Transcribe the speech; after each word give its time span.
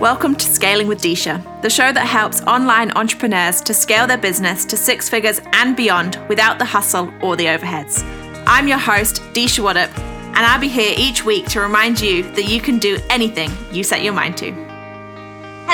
Welcome 0.00 0.34
to 0.34 0.46
Scaling 0.46 0.88
with 0.88 1.00
Disha, 1.00 1.62
the 1.62 1.70
show 1.70 1.92
that 1.92 2.04
helps 2.04 2.40
online 2.42 2.90
entrepreneurs 2.96 3.60
to 3.60 3.72
scale 3.72 4.08
their 4.08 4.18
business 4.18 4.64
to 4.64 4.76
six 4.76 5.08
figures 5.08 5.40
and 5.52 5.76
beyond 5.76 6.18
without 6.28 6.58
the 6.58 6.64
hustle 6.64 7.14
or 7.22 7.36
the 7.36 7.44
overheads. 7.44 8.02
I'm 8.44 8.66
your 8.66 8.78
host, 8.78 9.22
Disha 9.34 9.62
Waddup, 9.62 9.96
and 9.96 10.38
I'll 10.38 10.60
be 10.60 10.66
here 10.66 10.92
each 10.98 11.24
week 11.24 11.46
to 11.50 11.60
remind 11.60 12.00
you 12.00 12.24
that 12.34 12.48
you 12.48 12.60
can 12.60 12.80
do 12.80 12.98
anything 13.08 13.52
you 13.70 13.84
set 13.84 14.02
your 14.02 14.14
mind 14.14 14.36
to. 14.38 14.63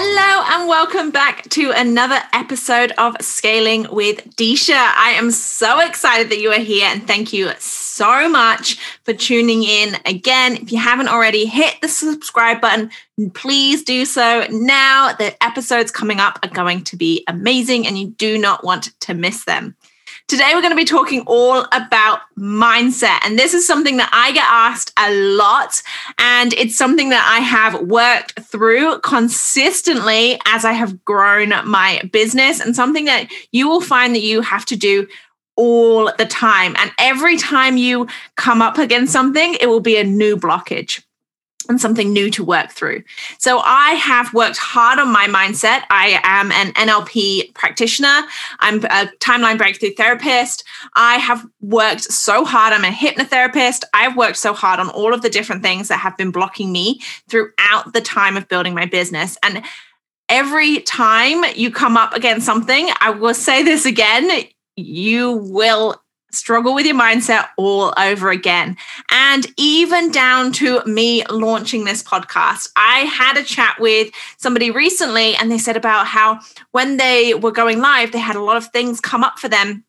Hello, 0.02 0.44
and 0.48 0.66
welcome 0.66 1.10
back 1.10 1.46
to 1.50 1.72
another 1.72 2.22
episode 2.32 2.90
of 2.92 3.14
Scaling 3.20 3.86
with 3.92 4.34
Disha. 4.34 4.72
I 4.72 5.10
am 5.10 5.30
so 5.30 5.78
excited 5.78 6.30
that 6.30 6.40
you 6.40 6.50
are 6.52 6.58
here, 6.58 6.86
and 6.86 7.06
thank 7.06 7.34
you 7.34 7.50
so 7.58 8.26
much 8.26 8.78
for 9.04 9.12
tuning 9.12 9.62
in 9.62 9.98
again. 10.06 10.56
If 10.56 10.72
you 10.72 10.78
haven't 10.78 11.08
already, 11.08 11.44
hit 11.44 11.82
the 11.82 11.88
subscribe 11.88 12.62
button. 12.62 12.90
Please 13.34 13.84
do 13.84 14.06
so 14.06 14.46
now. 14.50 15.12
The 15.12 15.36
episodes 15.44 15.90
coming 15.90 16.18
up 16.18 16.38
are 16.42 16.48
going 16.48 16.82
to 16.84 16.96
be 16.96 17.22
amazing, 17.28 17.86
and 17.86 17.98
you 17.98 18.06
do 18.06 18.38
not 18.38 18.64
want 18.64 18.98
to 19.00 19.12
miss 19.12 19.44
them. 19.44 19.76
Today, 20.30 20.52
we're 20.54 20.60
going 20.60 20.70
to 20.70 20.76
be 20.76 20.84
talking 20.84 21.24
all 21.26 21.66
about 21.72 22.20
mindset. 22.38 23.18
And 23.24 23.36
this 23.36 23.52
is 23.52 23.66
something 23.66 23.96
that 23.96 24.10
I 24.12 24.30
get 24.30 24.46
asked 24.48 24.92
a 24.96 25.12
lot. 25.12 25.82
And 26.20 26.52
it's 26.52 26.78
something 26.78 27.08
that 27.08 27.26
I 27.28 27.40
have 27.40 27.88
worked 27.88 28.38
through 28.38 29.00
consistently 29.00 30.40
as 30.46 30.64
I 30.64 30.70
have 30.70 31.04
grown 31.04 31.48
my 31.66 32.08
business, 32.12 32.60
and 32.60 32.76
something 32.76 33.06
that 33.06 33.28
you 33.50 33.68
will 33.68 33.80
find 33.80 34.14
that 34.14 34.22
you 34.22 34.40
have 34.40 34.64
to 34.66 34.76
do 34.76 35.08
all 35.56 36.12
the 36.16 36.26
time. 36.26 36.76
And 36.78 36.92
every 37.00 37.36
time 37.36 37.76
you 37.76 38.06
come 38.36 38.62
up 38.62 38.78
against 38.78 39.12
something, 39.12 39.56
it 39.60 39.66
will 39.66 39.80
be 39.80 39.96
a 39.96 40.04
new 40.04 40.36
blockage 40.36 41.02
and 41.70 41.80
something 41.80 42.12
new 42.12 42.30
to 42.30 42.44
work 42.44 42.70
through. 42.70 43.02
So 43.38 43.60
I 43.60 43.92
have 43.92 44.34
worked 44.34 44.58
hard 44.58 44.98
on 44.98 45.10
my 45.10 45.26
mindset. 45.26 45.84
I 45.88 46.20
am 46.22 46.52
an 46.52 46.72
NLP 46.74 47.54
practitioner. 47.54 48.22
I'm 48.58 48.84
a 48.84 49.10
timeline 49.20 49.56
breakthrough 49.56 49.94
therapist. 49.94 50.64
I 50.96 51.16
have 51.16 51.46
worked 51.60 52.02
so 52.02 52.44
hard. 52.44 52.74
I'm 52.74 52.84
a 52.84 52.88
hypnotherapist. 52.88 53.84
I've 53.94 54.16
worked 54.16 54.36
so 54.36 54.52
hard 54.52 54.80
on 54.80 54.90
all 54.90 55.14
of 55.14 55.22
the 55.22 55.30
different 55.30 55.62
things 55.62 55.88
that 55.88 55.98
have 55.98 56.16
been 56.16 56.30
blocking 56.30 56.72
me 56.72 57.00
throughout 57.28 57.92
the 57.92 58.00
time 58.00 58.36
of 58.36 58.48
building 58.48 58.74
my 58.74 58.86
business. 58.86 59.38
And 59.42 59.62
every 60.28 60.80
time 60.80 61.44
you 61.54 61.70
come 61.70 61.96
up 61.96 62.12
against 62.14 62.44
something, 62.46 62.90
I 63.00 63.10
will 63.10 63.34
say 63.34 63.62
this 63.62 63.86
again, 63.86 64.44
you 64.76 65.32
will 65.32 66.02
struggle 66.32 66.74
with 66.74 66.86
your 66.86 66.96
mindset 66.96 67.48
all 67.56 67.92
over 67.98 68.30
again. 68.30 68.76
And 69.10 69.46
even 69.56 70.10
down 70.10 70.52
to 70.54 70.84
me 70.84 71.24
launching 71.26 71.84
this 71.84 72.02
podcast, 72.02 72.68
I 72.76 73.00
had 73.00 73.36
a 73.36 73.44
chat 73.44 73.76
with 73.78 74.12
somebody 74.36 74.70
recently 74.70 75.34
and 75.36 75.50
they 75.50 75.58
said 75.58 75.76
about 75.76 76.06
how 76.06 76.40
when 76.72 76.96
they 76.96 77.34
were 77.34 77.52
going 77.52 77.80
live, 77.80 78.12
they 78.12 78.18
had 78.18 78.36
a 78.36 78.42
lot 78.42 78.56
of 78.56 78.66
things 78.68 79.00
come 79.00 79.24
up 79.24 79.38
for 79.38 79.48
them 79.48 79.84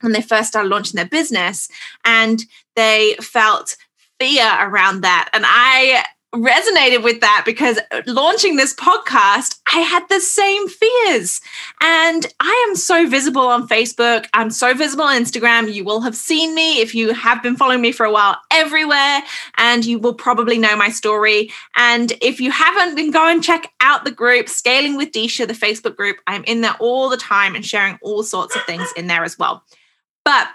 when 0.00 0.12
they 0.12 0.22
first 0.22 0.48
started 0.48 0.68
launching 0.68 0.96
their 0.96 1.06
business 1.06 1.68
and 2.04 2.40
they 2.74 3.16
felt 3.20 3.76
fear 4.18 4.56
around 4.60 5.02
that. 5.02 5.30
And 5.32 5.44
I 5.46 6.04
resonated 6.42 7.02
with 7.02 7.20
that 7.20 7.42
because 7.44 7.78
launching 8.06 8.56
this 8.56 8.74
podcast, 8.74 9.58
I 9.72 9.80
had 9.80 10.08
the 10.08 10.20
same 10.20 10.68
fears. 10.68 11.40
And 11.80 12.26
I 12.40 12.66
am 12.68 12.76
so 12.76 13.08
visible 13.08 13.46
on 13.46 13.68
Facebook. 13.68 14.26
I'm 14.34 14.50
so 14.50 14.74
visible 14.74 15.04
on 15.04 15.20
Instagram. 15.20 15.72
You 15.72 15.84
will 15.84 16.00
have 16.02 16.14
seen 16.14 16.54
me 16.54 16.80
if 16.80 16.94
you 16.94 17.12
have 17.12 17.42
been 17.42 17.56
following 17.56 17.80
me 17.80 17.92
for 17.92 18.06
a 18.06 18.12
while 18.12 18.36
everywhere, 18.52 19.22
and 19.56 19.84
you 19.84 19.98
will 19.98 20.14
probably 20.14 20.58
know 20.58 20.76
my 20.76 20.88
story. 20.88 21.50
And 21.76 22.12
if 22.22 22.40
you 22.40 22.50
haven't, 22.50 22.96
then 22.96 23.10
go 23.10 23.26
and 23.28 23.42
check 23.42 23.72
out 23.80 24.04
the 24.04 24.10
group, 24.10 24.48
Scaling 24.48 24.96
with 24.96 25.12
Disha, 25.12 25.46
the 25.46 25.54
Facebook 25.54 25.96
group. 25.96 26.16
I'm 26.26 26.44
in 26.44 26.60
there 26.60 26.76
all 26.80 27.08
the 27.08 27.16
time 27.16 27.54
and 27.54 27.64
sharing 27.64 27.98
all 28.02 28.22
sorts 28.22 28.56
of 28.56 28.62
things 28.64 28.88
in 28.96 29.06
there 29.06 29.24
as 29.24 29.38
well. 29.38 29.64
But 30.24 30.48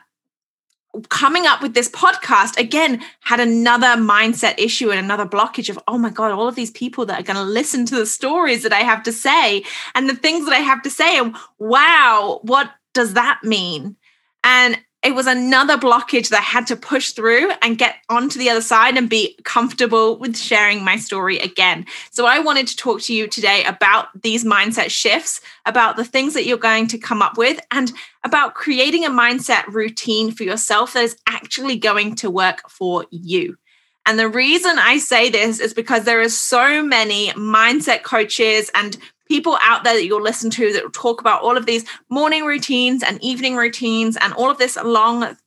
coming 1.10 1.46
up 1.46 1.62
with 1.62 1.74
this 1.74 1.90
podcast 1.90 2.58
again 2.58 3.02
had 3.22 3.40
another 3.40 3.88
mindset 3.88 4.56
issue 4.58 4.92
and 4.92 5.00
another 5.00 5.26
blockage 5.26 5.70
of 5.70 5.80
oh 5.88 5.98
my 5.98 6.10
god 6.10 6.32
all 6.32 6.48
of 6.50 6.56
these 6.56 6.72
people 6.72 7.06
that 7.06 7.20
are 7.20 7.24
going 7.24 7.38
to 7.38 7.44
listen 7.44 7.86
to 7.86 7.96
the 7.96 8.06
stories 8.06 8.64
that 8.64 8.74
i 8.74 8.80
have 8.80 9.02
to 9.02 9.12
say 9.12 9.64
and 9.96 10.10
the 10.10 10.16
things 10.16 10.46
that 10.46 10.54
i 10.54 10.60
have 10.60 10.82
to 10.82 10.90
say 10.90 11.18
and 11.18 11.34
wow 11.60 12.40
what 12.44 12.72
does 12.94 13.14
that 13.14 13.40
mean? 13.44 13.96
And 14.44 14.80
it 15.04 15.16
was 15.16 15.26
another 15.26 15.78
blockage 15.78 16.30
that 16.30 16.40
I 16.40 16.44
had 16.44 16.68
to 16.68 16.76
push 16.76 17.12
through 17.12 17.52
and 17.62 17.78
get 17.78 17.96
onto 18.08 18.38
the 18.38 18.50
other 18.50 18.62
side 18.62 18.98
and 18.98 19.10
be 19.10 19.36
comfortable 19.44 20.18
with 20.18 20.38
sharing 20.38 20.84
my 20.84 20.98
story 20.98 21.40
again. 21.40 21.86
So, 22.12 22.26
I 22.26 22.40
wanted 22.40 22.68
to 22.68 22.76
talk 22.76 23.02
to 23.04 23.14
you 23.14 23.28
today 23.28 23.64
about 23.64 24.10
these 24.22 24.44
mindset 24.44 24.92
shifts, 24.92 25.42
about 25.66 25.96
the 25.98 26.06
things 26.06 26.34
that 26.36 26.46
you're 26.46 26.58
going 26.58 26.88
to 26.88 26.98
come 26.98 27.22
up 27.22 27.38
with, 27.38 27.60
and 27.72 27.92
about 28.24 28.54
creating 28.54 29.04
a 29.04 29.10
mindset 29.10 29.66
routine 29.68 30.32
for 30.32 30.44
yourself 30.44 30.94
that 30.94 31.04
is 31.04 31.18
actually 31.28 31.78
going 31.78 32.16
to 32.16 32.30
work 32.30 32.70
for 32.70 33.06
you. 33.10 33.58
And 34.06 34.18
the 34.18 34.30
reason 34.30 34.80
I 34.80 34.98
say 34.98 35.30
this 35.30 35.60
is 35.60 35.74
because 35.74 36.04
there 36.04 36.22
are 36.22 36.30
so 36.30 36.84
many 36.84 37.30
mindset 37.30 38.04
coaches 38.04 38.70
and 38.74 38.98
people 39.32 39.58
out 39.62 39.86
there 39.86 39.94
that 39.94 40.04
you'll 40.04 40.22
listen 40.22 40.50
to 40.50 40.74
that 40.74 40.84
will 40.84 40.92
talk 40.92 41.22
about 41.22 41.42
all 41.42 41.56
of 41.56 41.66
these 41.66 41.86
morning 42.10 42.44
routines 42.44 43.02
and 43.02 43.24
evening 43.24 43.56
routines 43.56 44.18
and 44.20 44.34
all 44.34 44.52
of 44.52 44.58
this 44.58 44.78
long 44.84 45.38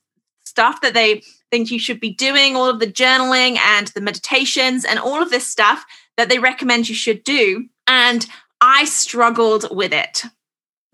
stuff 0.43 0.81
that 0.81 0.95
they 0.95 1.21
think 1.51 1.69
you 1.69 1.77
should 1.77 1.99
be 1.99 2.09
doing, 2.09 2.55
all 2.55 2.67
of 2.67 2.79
the 2.79 2.87
journaling 2.87 3.57
and 3.57 3.89
the 3.89 4.01
meditations 4.01 4.85
and 4.85 4.97
all 4.97 5.21
of 5.21 5.29
this 5.29 5.45
stuff 5.45 5.85
that 6.17 6.29
they 6.29 6.39
recommend 6.39 6.89
you 6.89 6.95
should 6.95 7.23
do. 7.23 7.69
And 7.85 8.25
I 8.59 8.85
struggled 8.85 9.67
with 9.69 9.93
it. 9.93 10.23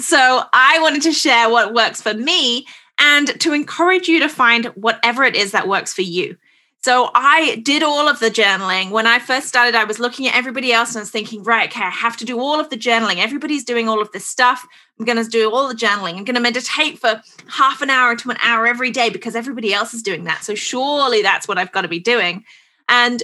So 0.02 0.44
I 0.52 0.78
wanted 0.82 1.04
to 1.04 1.14
share 1.14 1.50
what 1.50 1.74
works 1.74 2.02
for 2.02 2.14
me 2.14 2.68
and 3.00 3.40
to 3.40 3.54
encourage 3.54 4.10
you 4.10 4.20
to 4.20 4.28
find 4.28 4.66
whatever 4.76 5.24
it 5.24 5.38
is 5.38 5.54
that 5.54 5.70
works 5.70 5.94
for 5.94 6.02
you. 6.02 6.36
So 6.84 7.12
I 7.14 7.58
did 7.58 7.84
all 7.84 8.08
of 8.08 8.20
the 8.20 8.32
journaling. 8.32 8.90
When 8.90 9.06
I 9.06 9.20
first 9.20 9.48
started, 9.48 9.76
I 9.76 9.84
was 9.84 10.00
looking 10.00 10.28
at 10.28 10.36
everybody 10.36 10.74
else 10.74 10.90
and 10.90 10.98
I 10.98 11.02
was 11.02 11.12
thinking, 11.12 11.44
right, 11.44 11.70
okay, 11.70 11.84
I 11.84 11.92
have 11.92 12.18
to 12.18 12.26
do 12.26 12.40
all 12.40 12.60
of 12.60 12.72
the 12.72 12.78
journaling. 12.78 13.18
Everybody's 13.18 13.64
doing 13.64 13.88
all 13.88 14.02
of 14.02 14.12
this 14.14 14.26
stuff. 14.26 14.66
I'm 14.98 15.06
going 15.06 15.24
to 15.24 15.30
do 15.30 15.52
all 15.52 15.68
the 15.68 15.76
journaling. 15.76 16.18
I'm 16.18 16.24
going 16.24 16.36
to 16.36 16.42
meditate 16.42 16.98
for 16.98 17.22
half 17.48 17.84
an 17.84 17.92
hour 17.92 18.16
to 18.16 18.32
an 18.32 18.38
hour 18.44 18.66
every 18.66 18.90
day 18.90 19.12
because 19.12 19.36
everybody 19.36 19.72
else 19.72 19.94
is 19.94 20.02
doing 20.02 20.24
that. 20.24 20.44
So 20.44 20.56
surely 20.56 21.22
that's 21.22 21.48
what 21.48 21.60
I've 21.60 21.72
got 21.72 21.82
to 21.82 21.88
be 21.88 22.00
doing. 22.00 22.46
And 22.90 23.22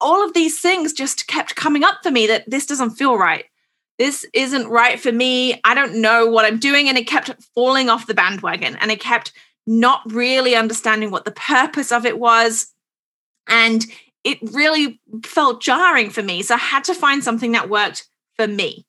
all 0.00 0.24
of 0.24 0.34
these 0.34 0.60
things 0.60 0.92
just 0.92 1.28
kept 1.28 1.54
coming 1.54 1.84
up 1.84 1.98
for 2.02 2.10
me 2.10 2.26
that 2.26 2.50
this 2.50 2.66
doesn't 2.66 2.90
feel 2.90 3.16
right. 3.16 3.44
This 3.98 4.26
isn't 4.32 4.68
right 4.68 4.98
for 4.98 5.12
me. 5.12 5.60
I 5.62 5.74
don't 5.74 6.00
know 6.00 6.26
what 6.26 6.44
I'm 6.44 6.58
doing. 6.58 6.88
And 6.88 6.98
it 6.98 7.06
kept 7.06 7.30
falling 7.54 7.88
off 7.88 8.08
the 8.08 8.14
bandwagon 8.14 8.74
and 8.76 8.90
it 8.90 9.00
kept 9.00 9.32
not 9.68 10.02
really 10.06 10.56
understanding 10.56 11.12
what 11.12 11.24
the 11.24 11.30
purpose 11.30 11.92
of 11.92 12.04
it 12.04 12.18
was 12.18 12.74
and 13.48 13.84
it 14.24 14.38
really 14.52 15.00
felt 15.24 15.62
jarring 15.62 16.10
for 16.10 16.22
me. 16.22 16.42
So 16.42 16.54
I 16.54 16.58
had 16.58 16.84
to 16.84 16.94
find 16.94 17.22
something 17.24 17.52
that 17.52 17.68
worked 17.68 18.06
for 18.36 18.46
me. 18.46 18.86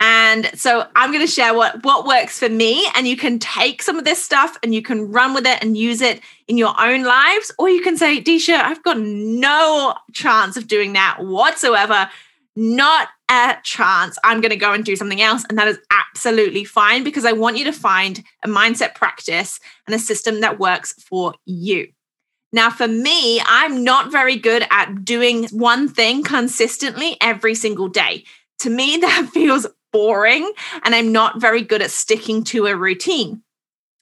And 0.00 0.50
so 0.58 0.86
I'm 0.96 1.12
going 1.12 1.24
to 1.24 1.30
share 1.30 1.52
what 1.52 1.84
what 1.84 2.06
works 2.06 2.38
for 2.38 2.48
me 2.48 2.88
and 2.94 3.06
you 3.06 3.18
can 3.18 3.38
take 3.38 3.82
some 3.82 3.98
of 3.98 4.06
this 4.06 4.22
stuff 4.22 4.56
and 4.62 4.74
you 4.74 4.80
can 4.80 5.12
run 5.12 5.34
with 5.34 5.46
it 5.46 5.62
and 5.62 5.76
use 5.76 6.00
it 6.00 6.22
in 6.48 6.56
your 6.56 6.74
own 6.80 7.04
lives 7.04 7.52
or 7.58 7.68
you 7.68 7.82
can 7.82 7.98
say, 7.98 8.20
"Disha, 8.20 8.54
I've 8.54 8.82
got 8.82 8.98
no 8.98 9.94
chance 10.14 10.56
of 10.56 10.66
doing 10.66 10.94
that 10.94 11.18
whatsoever. 11.20 12.08
Not 12.56 13.08
a 13.30 13.56
chance. 13.62 14.18
I'm 14.24 14.40
going 14.40 14.50
to 14.50 14.56
go 14.56 14.72
and 14.72 14.84
do 14.86 14.96
something 14.96 15.20
else." 15.20 15.44
And 15.50 15.58
that 15.58 15.68
is 15.68 15.78
absolutely 15.90 16.64
fine 16.64 17.04
because 17.04 17.26
I 17.26 17.32
want 17.32 17.58
you 17.58 17.64
to 17.64 17.72
find 17.72 18.24
a 18.42 18.48
mindset 18.48 18.94
practice 18.94 19.60
and 19.86 19.94
a 19.94 19.98
system 19.98 20.40
that 20.40 20.58
works 20.58 20.94
for 20.94 21.34
you. 21.44 21.88
Now, 22.52 22.70
for 22.70 22.88
me, 22.88 23.40
I'm 23.40 23.84
not 23.84 24.10
very 24.10 24.36
good 24.36 24.66
at 24.70 25.04
doing 25.04 25.44
one 25.48 25.88
thing 25.88 26.22
consistently 26.22 27.16
every 27.20 27.54
single 27.54 27.88
day. 27.88 28.24
To 28.60 28.70
me, 28.70 28.96
that 29.00 29.30
feels 29.32 29.66
boring, 29.92 30.50
and 30.84 30.94
I'm 30.94 31.12
not 31.12 31.40
very 31.40 31.62
good 31.62 31.82
at 31.82 31.90
sticking 31.90 32.44
to 32.44 32.66
a 32.66 32.76
routine. 32.76 33.42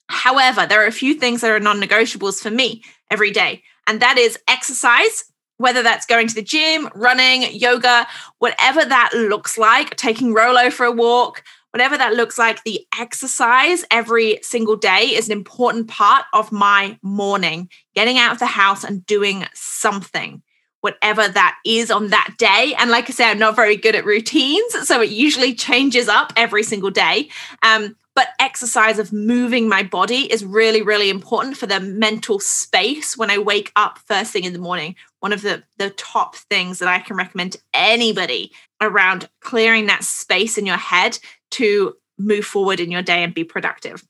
However, 0.09 0.67
there 0.67 0.83
are 0.83 0.87
a 0.87 0.93
few 0.93 1.15
things 1.15 1.43
that 1.43 1.51
are 1.51 1.61
non 1.61 1.81
negotiables 1.81 2.41
for 2.41 2.51
me 2.51 2.83
every 3.11 3.31
day, 3.31 3.63
and 3.87 4.01
that 4.01 4.17
is 4.17 4.39
exercise, 4.49 5.25
whether 5.59 5.83
that's 5.83 6.07
going 6.07 6.29
to 6.29 6.35
the 6.35 6.43
gym, 6.43 6.89
running, 6.95 7.43
yoga, 7.53 8.07
whatever 8.39 8.85
that 8.85 9.11
looks 9.15 9.59
like, 9.59 9.97
taking 9.97 10.33
Rolo 10.33 10.71
for 10.71 10.87
a 10.87 10.93
walk, 10.93 11.43
whatever 11.79 11.97
that 11.97 12.15
looks 12.15 12.37
like, 12.37 12.65
the 12.65 12.85
exercise 12.99 13.85
every 13.89 14.41
single 14.43 14.75
day 14.75 15.15
is 15.15 15.29
an 15.29 15.33
important 15.33 15.87
part 15.87 16.25
of 16.33 16.51
my 16.51 16.99
morning. 17.03 17.69
Getting 17.95 18.19
out 18.19 18.33
of 18.33 18.41
the 18.41 18.47
house 18.47 18.83
and 18.83 19.07
doing 19.07 19.45
something, 19.55 20.43
whatever 20.81 21.29
that 21.29 21.57
is 21.65 21.93
on 21.93 22.09
that 22.09 22.35
day. 22.37 22.75
And 22.77 22.91
like 22.91 23.09
I 23.09 23.13
say, 23.13 23.31
I'm 23.31 23.39
not 23.39 23.55
very 23.55 23.77
good 23.77 23.95
at 23.95 24.05
routines, 24.05 24.89
so 24.89 25.01
it 25.01 25.11
usually 25.11 25.55
changes 25.55 26.09
up 26.09 26.33
every 26.35 26.65
single 26.65 26.91
day. 26.91 27.29
Um, 27.63 27.95
but 28.17 28.31
exercise 28.41 28.99
of 28.99 29.13
moving 29.13 29.69
my 29.69 29.85
body 29.85 30.23
is 30.33 30.45
really, 30.45 30.83
really 30.83 31.11
important 31.11 31.57
for 31.57 31.67
the 31.67 31.79
mental 31.79 32.41
space 32.41 33.17
when 33.17 33.31
I 33.31 33.39
wake 33.39 33.71
up 33.77 34.01
first 34.01 34.33
thing 34.33 34.43
in 34.43 34.53
the 34.53 34.59
morning. 34.59 34.97
one 35.21 35.33
of 35.33 35.43
the, 35.43 35.63
the 35.79 35.91
top 35.91 36.35
things 36.35 36.79
that 36.79 36.89
I 36.89 36.99
can 36.99 37.17
recommend 37.17 37.53
to 37.53 37.61
anybody 37.73 38.53
around 38.81 39.29
clearing 39.41 39.87
that 39.87 40.05
space 40.05 40.59
in 40.59 40.67
your 40.67 40.77
head 40.77 41.19
to 41.53 41.95
move 42.19 42.45
forward 42.45 42.81
in 42.81 42.91
your 42.91 43.03
day 43.03 43.23
and 43.23 43.35
be 43.35 43.45
productive. 43.45 44.05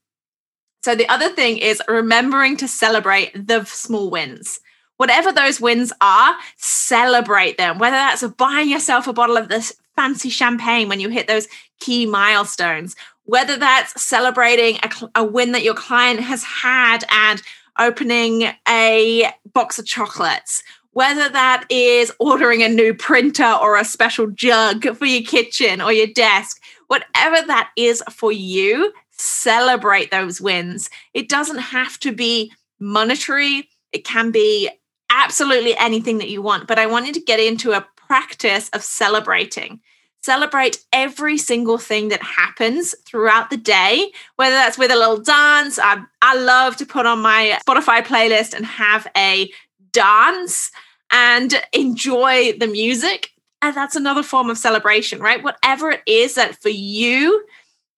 So, 0.83 0.95
the 0.95 1.09
other 1.09 1.29
thing 1.29 1.59
is 1.59 1.83
remembering 1.89 2.57
to 2.59 2.69
celebrate 2.69 3.47
the 3.47 3.65
small 3.65 4.11
wins. 4.11 4.61
Whatever 4.97 5.31
those 5.31 5.61
wins 5.61 5.93
are, 6.01 6.35
celebrate 6.57 7.57
them. 7.57 7.79
Whether 7.79 7.97
that's 7.97 8.27
buying 8.37 8.69
yourself 8.69 9.07
a 9.07 9.13
bottle 9.13 9.37
of 9.37 9.49
this 9.49 9.73
fancy 9.95 10.29
champagne 10.29 10.89
when 10.89 11.01
you 11.01 11.09
hit 11.09 11.29
those 11.29 11.49
key 11.81 12.07
milestones, 12.07 12.97
whether 13.25 13.57
that's 13.57 14.01
celebrating 14.03 14.79
a, 14.83 15.21
a 15.21 15.25
win 15.25 15.53
that 15.53 15.63
your 15.63 15.75
client 15.75 16.21
has 16.21 16.43
had 16.43 17.05
and 17.11 17.43
opening 17.79 18.49
a 18.69 19.31
box 19.53 19.79
of 19.79 19.87
chocolates, 19.87 20.63
whether 20.93 21.29
that 21.29 21.65
is 21.69 22.13
ordering 22.19 22.63
a 22.63 22.69
new 22.69 22.95
printer 22.95 23.53
or 23.61 23.77
a 23.77 23.85
special 23.85 24.27
jug 24.29 24.97
for 24.97 25.05
your 25.05 25.23
kitchen 25.23 25.81
or 25.81 25.93
your 25.93 26.09
desk, 26.09 26.61
whatever 26.89 27.47
that 27.47 27.71
is 27.77 28.03
for 28.11 28.33
you, 28.33 28.93
celebrate 29.11 30.11
those 30.11 30.41
wins. 30.41 30.91
It 31.15 31.29
doesn't 31.29 31.59
have 31.59 31.99
to 32.01 32.13
be 32.13 32.53
monetary, 32.81 33.69
it 33.93 34.05
can 34.05 34.31
be 34.31 34.71
absolutely 35.11 35.77
anything 35.79 36.19
that 36.19 36.29
you 36.29 36.43
want. 36.43 36.67
But 36.67 36.79
I 36.79 36.87
wanted 36.87 37.15
to 37.15 37.21
get 37.21 37.41
into 37.41 37.73
a 37.73 37.87
practice 37.97 38.69
of 38.71 38.83
celebrating. 38.83 39.81
Celebrate 40.21 40.85
every 40.93 41.39
single 41.39 41.79
thing 41.79 42.09
that 42.09 42.23
happens 42.23 42.95
throughout 43.07 43.51
the 43.51 43.57
day, 43.57 44.11
whether 44.37 44.55
that's 44.55 44.77
with 44.77 44.91
a 44.91 44.97
little 44.97 45.19
dance. 45.19 45.79
I, 45.79 46.03
I 46.21 46.37
love 46.37 46.77
to 46.77 46.87
put 46.87 47.07
on 47.07 47.21
my 47.21 47.59
Spotify 47.67 48.05
playlist 48.05 48.55
and 48.55 48.67
have 48.67 49.07
a 49.17 49.51
dance 49.93 50.71
and 51.11 51.55
enjoy 51.73 52.53
the 52.59 52.67
music. 52.67 53.31
And 53.61 53.77
that's 53.77 53.97
another 53.97 54.23
form 54.23 54.51
of 54.51 54.59
celebration, 54.59 55.21
right? 55.21 55.43
Whatever 55.43 55.91
it 55.91 56.03
is 56.07 56.35
that 56.35 56.61
for 56.63 56.69
you 56.69 57.45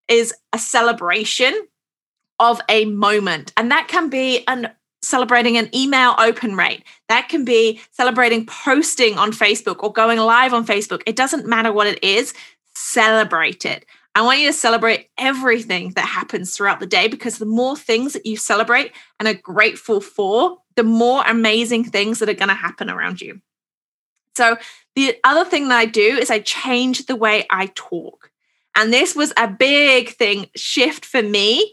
is 0.08 0.34
a 0.52 0.58
celebration 0.58 1.66
of 2.38 2.60
a 2.68 2.86
moment. 2.86 3.52
And 3.56 3.70
that 3.70 3.88
can 3.88 4.08
be 4.08 4.44
an 4.48 4.70
celebrating 5.02 5.56
an 5.56 5.74
email 5.74 6.14
open 6.18 6.56
rate. 6.56 6.84
That 7.08 7.28
can 7.28 7.44
be 7.44 7.80
celebrating 7.90 8.46
posting 8.46 9.16
on 9.18 9.32
Facebook 9.32 9.82
or 9.82 9.92
going 9.92 10.18
live 10.18 10.52
on 10.52 10.66
Facebook. 10.66 11.02
It 11.06 11.16
doesn't 11.16 11.46
matter 11.46 11.72
what 11.72 11.86
it 11.86 12.02
is, 12.04 12.34
celebrate 12.74 13.64
it. 13.64 13.86
I 14.14 14.22
want 14.22 14.40
you 14.40 14.46
to 14.48 14.52
celebrate 14.52 15.08
everything 15.16 15.90
that 15.90 16.06
happens 16.06 16.54
throughout 16.54 16.80
the 16.80 16.86
day 16.86 17.08
because 17.08 17.38
the 17.38 17.46
more 17.46 17.76
things 17.76 18.12
that 18.12 18.26
you 18.26 18.36
celebrate 18.36 18.92
and 19.18 19.28
are 19.28 19.34
grateful 19.34 20.00
for, 20.00 20.58
the 20.76 20.82
more 20.82 21.22
amazing 21.26 21.84
things 21.84 22.18
that 22.18 22.28
are 22.28 22.34
going 22.34 22.48
to 22.48 22.54
happen 22.54 22.90
around 22.90 23.20
you. 23.20 23.40
So, 24.36 24.56
the 24.96 25.16
other 25.24 25.48
thing 25.48 25.68
that 25.68 25.78
I 25.78 25.86
do 25.86 26.00
is 26.00 26.30
I 26.30 26.40
change 26.40 27.06
the 27.06 27.16
way 27.16 27.46
I 27.50 27.70
talk. 27.74 28.30
And 28.76 28.92
this 28.92 29.14
was 29.14 29.32
a 29.36 29.48
big 29.48 30.10
thing 30.10 30.46
shift 30.56 31.04
for 31.04 31.22
me 31.22 31.72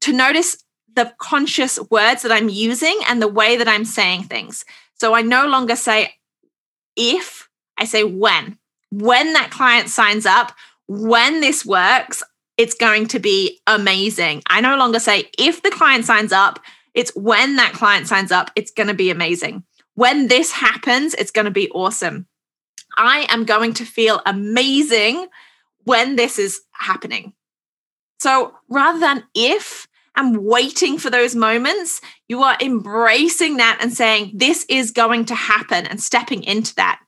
to 0.00 0.12
notice 0.12 0.64
the 0.94 1.12
conscious 1.18 1.78
words 1.90 2.22
that 2.22 2.32
I'm 2.32 2.48
using 2.48 2.98
and 3.08 3.22
the 3.22 3.28
way 3.28 3.56
that 3.56 3.68
I'm 3.68 3.84
saying 3.84 4.24
things. 4.24 4.64
So 4.94 5.14
I 5.14 5.22
no 5.22 5.46
longer 5.46 5.76
say 5.76 6.14
if, 6.96 7.48
I 7.78 7.84
say 7.84 8.04
when. 8.04 8.58
When 8.90 9.34
that 9.34 9.50
client 9.50 9.90
signs 9.90 10.26
up, 10.26 10.52
when 10.86 11.40
this 11.40 11.64
works, 11.64 12.22
it's 12.56 12.74
going 12.74 13.06
to 13.08 13.20
be 13.20 13.60
amazing. 13.66 14.42
I 14.48 14.60
no 14.60 14.76
longer 14.76 14.98
say 14.98 15.30
if 15.38 15.62
the 15.62 15.70
client 15.70 16.04
signs 16.04 16.32
up, 16.32 16.58
it's 16.94 17.14
when 17.14 17.56
that 17.56 17.74
client 17.74 18.08
signs 18.08 18.32
up, 18.32 18.50
it's 18.56 18.72
going 18.72 18.88
to 18.88 18.94
be 18.94 19.10
amazing. 19.10 19.64
When 19.94 20.28
this 20.28 20.52
happens, 20.52 21.14
it's 21.14 21.30
going 21.30 21.44
to 21.44 21.50
be 21.50 21.68
awesome. 21.70 22.26
I 22.98 23.26
am 23.30 23.44
going 23.44 23.72
to 23.74 23.84
feel 23.84 24.20
amazing 24.26 25.28
when 25.84 26.16
this 26.16 26.38
is 26.38 26.60
happening. 26.72 27.32
So 28.18 28.54
rather 28.68 28.98
than 28.98 29.24
if, 29.34 29.86
and 30.16 30.38
waiting 30.38 30.98
for 30.98 31.10
those 31.10 31.36
moments, 31.36 32.00
you 32.26 32.42
are 32.42 32.58
embracing 32.60 33.58
that 33.58 33.78
and 33.80 33.92
saying, 33.92 34.32
This 34.34 34.66
is 34.68 34.90
going 34.90 35.26
to 35.26 35.34
happen 35.34 35.86
and 35.86 36.00
stepping 36.00 36.42
into 36.42 36.74
that. 36.74 37.00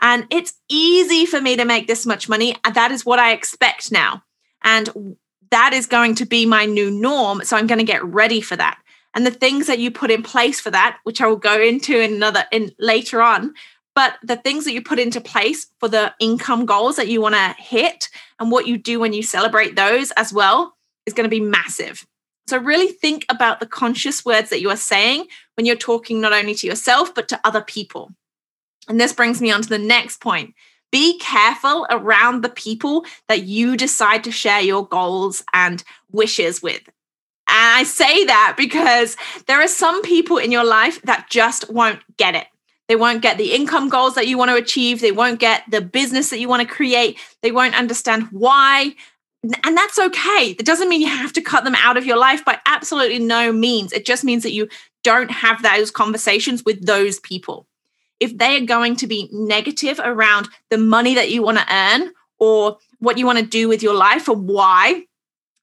And 0.00 0.26
it's 0.30 0.52
easy 0.68 1.26
for 1.26 1.40
me 1.40 1.56
to 1.56 1.64
make 1.64 1.86
this 1.86 2.04
much 2.04 2.28
money. 2.28 2.56
That 2.74 2.90
is 2.90 3.06
what 3.06 3.20
I 3.20 3.32
expect 3.32 3.92
now. 3.92 4.24
And 4.62 5.16
that 5.50 5.72
is 5.72 5.86
going 5.86 6.16
to 6.16 6.26
be 6.26 6.44
my 6.44 6.66
new 6.66 6.90
norm. 6.90 7.44
So 7.44 7.56
I'm 7.56 7.68
going 7.68 7.78
to 7.78 7.84
get 7.84 8.04
ready 8.04 8.40
for 8.40 8.56
that. 8.56 8.78
And 9.14 9.24
the 9.24 9.30
things 9.30 9.68
that 9.68 9.78
you 9.78 9.90
put 9.90 10.10
in 10.10 10.22
place 10.22 10.60
for 10.60 10.70
that, 10.70 10.98
which 11.04 11.20
I 11.20 11.26
will 11.26 11.36
go 11.36 11.58
into 11.58 11.98
in 11.98 12.14
another 12.14 12.44
in 12.52 12.72
later 12.78 13.22
on, 13.22 13.54
but 13.96 14.18
the 14.22 14.36
things 14.36 14.66
that 14.66 14.74
you 14.74 14.82
put 14.82 14.98
into 15.00 15.22
place 15.22 15.66
for 15.80 15.88
the 15.88 16.14
income 16.20 16.66
goals 16.66 16.96
that 16.96 17.08
you 17.08 17.20
want 17.22 17.34
to 17.34 17.56
hit 17.58 18.10
and 18.38 18.52
what 18.52 18.66
you 18.66 18.76
do 18.76 19.00
when 19.00 19.14
you 19.14 19.22
celebrate 19.22 19.74
those 19.74 20.10
as 20.12 20.32
well 20.34 20.76
is 21.06 21.14
going 21.14 21.24
to 21.24 21.34
be 21.34 21.40
massive. 21.40 22.06
So, 22.46 22.58
really 22.58 22.92
think 22.92 23.24
about 23.28 23.58
the 23.58 23.66
conscious 23.66 24.24
words 24.24 24.50
that 24.50 24.60
you 24.60 24.70
are 24.70 24.76
saying 24.76 25.26
when 25.56 25.66
you're 25.66 25.76
talking 25.76 26.20
not 26.20 26.34
only 26.34 26.54
to 26.54 26.66
yourself, 26.66 27.14
but 27.14 27.26
to 27.28 27.40
other 27.42 27.62
people. 27.62 28.12
And 28.86 29.00
this 29.00 29.14
brings 29.14 29.40
me 29.40 29.50
on 29.50 29.62
to 29.62 29.68
the 29.68 29.78
next 29.78 30.20
point. 30.20 30.54
Be 30.92 31.18
careful 31.18 31.86
around 31.90 32.42
the 32.42 32.48
people 32.50 33.04
that 33.28 33.44
you 33.44 33.76
decide 33.76 34.22
to 34.24 34.30
share 34.30 34.60
your 34.60 34.86
goals 34.86 35.42
and 35.52 35.82
wishes 36.12 36.62
with. 36.62 36.82
And 37.48 37.78
I 37.78 37.82
say 37.84 38.24
that 38.26 38.54
because 38.56 39.16
there 39.46 39.60
are 39.60 39.68
some 39.68 40.02
people 40.02 40.36
in 40.36 40.52
your 40.52 40.64
life 40.64 41.00
that 41.02 41.28
just 41.30 41.72
won't 41.72 42.00
get 42.16 42.36
it. 42.36 42.46
They 42.88 42.96
won't 42.96 43.22
get 43.22 43.36
the 43.36 43.52
income 43.52 43.88
goals 43.88 44.14
that 44.14 44.28
you 44.28 44.38
want 44.38 44.50
to 44.50 44.56
achieve. 44.56 45.00
They 45.00 45.12
won't 45.12 45.40
get 45.40 45.64
the 45.70 45.80
business 45.80 46.30
that 46.30 46.38
you 46.38 46.48
want 46.48 46.66
to 46.66 46.74
create. 46.74 47.18
They 47.42 47.50
won't 47.50 47.78
understand 47.78 48.28
why 48.30 48.94
and 49.64 49.76
that's 49.76 49.98
okay. 49.98 50.54
That 50.54 50.66
doesn't 50.66 50.88
mean 50.88 51.00
you 51.00 51.08
have 51.08 51.32
to 51.34 51.40
cut 51.40 51.64
them 51.64 51.74
out 51.76 51.96
of 51.96 52.06
your 52.06 52.16
life 52.16 52.44
by 52.44 52.58
absolutely 52.66 53.18
no 53.18 53.52
means. 53.52 53.92
It 53.92 54.04
just 54.04 54.24
means 54.24 54.42
that 54.42 54.52
you 54.52 54.68
don't 55.04 55.30
have 55.30 55.62
those 55.62 55.90
conversations 55.90 56.64
with 56.64 56.86
those 56.86 57.20
people. 57.20 57.66
If 58.18 58.38
they 58.38 58.56
are 58.56 58.66
going 58.66 58.96
to 58.96 59.06
be 59.06 59.28
negative 59.32 60.00
around 60.02 60.48
the 60.70 60.78
money 60.78 61.14
that 61.14 61.30
you 61.30 61.42
want 61.42 61.58
to 61.58 61.74
earn 61.74 62.12
or 62.38 62.78
what 62.98 63.18
you 63.18 63.26
want 63.26 63.38
to 63.38 63.44
do 63.44 63.68
with 63.68 63.82
your 63.82 63.94
life 63.94 64.28
or 64.28 64.36
why, 64.36 65.04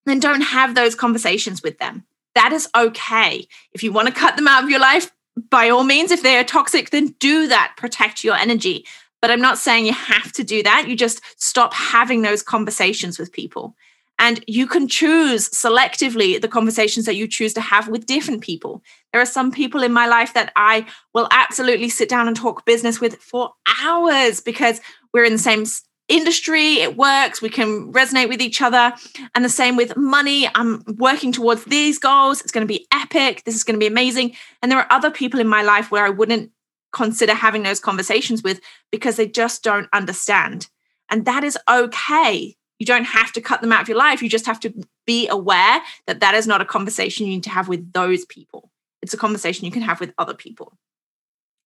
then 0.06 0.20
don't 0.20 0.42
have 0.42 0.76
those 0.76 0.96
conversations 0.96 1.64
with 1.64 1.80
them. 1.80 2.06
That 2.36 2.54
is 2.54 2.70
okay. 2.76 3.48
If 3.74 3.84
you 3.84 3.92
want 3.92 4.08
to 4.08 4.14
cut 4.14 4.36
them 4.36 4.48
out 4.48 4.64
of 4.64 4.70
your 4.70 4.80
life, 4.80 5.12
by 5.50 5.70
all 5.70 5.84
means, 5.84 6.12
if 6.12 6.24
they 6.24 6.38
are 6.38 6.44
toxic, 6.44 6.90
then 6.90 7.16
do 7.20 7.48
that. 7.48 7.74
Protect 7.78 8.24
your 8.24 8.36
energy. 8.36 8.86
But 9.22 9.32
I'm 9.32 9.42
not 9.42 9.58
saying 9.58 9.86
you 9.86 9.94
have 9.94 10.32
to 10.34 10.44
do 10.44 10.62
that. 10.64 10.88
You 10.88 10.96
just 10.96 11.22
stop 11.42 11.74
having 11.74 12.22
those 12.22 12.44
conversations 12.44 13.18
with 13.18 13.32
people. 13.32 13.76
And 14.20 14.44
you 14.48 14.68
can 14.68 14.88
choose 14.88 15.50
selectively 15.50 16.40
the 16.40 16.48
conversations 16.48 17.06
that 17.06 17.16
you 17.16 17.28
choose 17.28 17.54
to 17.56 17.62
have 17.62 17.88
with 17.88 18.06
different 18.06 18.42
people. 18.42 18.84
There 19.12 19.22
are 19.22 19.26
some 19.26 19.52
people 19.52 19.82
in 19.82 19.92
my 19.92 20.06
life 20.08 20.34
that 20.34 20.52
I 20.56 20.86
will 21.14 21.28
absolutely 21.32 21.90
sit 21.90 22.10
down 22.10 22.28
and 22.28 22.38
talk 22.38 22.66
business 22.66 23.02
with 23.02 23.16
for 23.16 23.54
hours 23.82 24.40
because 24.40 24.82
we're 25.14 25.26
in 25.26 25.34
the 25.34 25.40
same 25.40 25.66
industry, 26.14 26.76
it 26.76 26.96
works, 26.96 27.42
we 27.42 27.50
can 27.50 27.92
resonate 27.92 28.30
with 28.30 28.42
each 28.42 28.62
other. 28.62 28.94
And 29.34 29.44
the 29.44 29.50
same 29.50 29.76
with 29.76 29.98
money. 29.98 30.48
I'm 30.56 30.84
working 30.98 31.32
towards 31.32 31.66
these 31.66 31.98
goals. 32.00 32.42
It's 32.42 32.52
going 32.52 32.66
to 32.66 32.74
be 32.74 32.88
epic. 32.94 33.44
This 33.46 33.56
is 33.56 33.64
going 33.64 33.76
to 33.76 33.80
be 33.80 33.88
amazing. 33.88 34.36
And 34.62 34.72
there 34.72 34.80
are 34.80 34.92
other 34.92 35.12
people 35.12 35.40
in 35.40 35.48
my 35.48 35.64
life 35.64 35.92
where 35.92 36.06
I 36.06 36.10
wouldn't 36.10 36.52
consider 36.94 37.34
having 37.34 37.64
those 37.64 37.80
conversations 37.80 38.44
with 38.44 38.62
because 38.92 39.16
they 39.16 39.28
just 39.28 39.64
don't 39.64 39.90
understand. 39.92 40.70
And 41.10 41.26
that 41.26 41.44
is 41.44 41.58
okay. 41.70 42.56
You 42.80 42.86
don't 42.86 43.06
have 43.06 43.32
to 43.34 43.42
cut 43.42 43.62
them 43.62 43.72
out 43.72 43.82
of 43.82 43.88
your 43.90 43.98
life. 43.98 44.22
You 44.22 44.30
just 44.30 44.46
have 44.46 44.60
to 44.62 44.74
be 45.06 45.28
aware 45.28 45.82
that 46.06 46.20
that 46.20 46.36
is 46.36 46.48
not 46.48 46.62
a 46.62 46.66
conversation 46.66 47.26
you 47.26 47.34
need 47.34 47.44
to 47.44 47.50
have 47.50 47.68
with 47.68 47.92
those 47.94 48.26
people. 48.26 48.72
It's 49.02 49.14
a 49.14 49.18
conversation 49.18 49.66
you 49.66 49.72
can 49.72 49.82
have 49.82 50.00
with 50.00 50.14
other 50.18 50.34
people. 50.34 50.78